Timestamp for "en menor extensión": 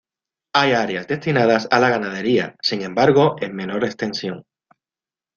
3.39-4.47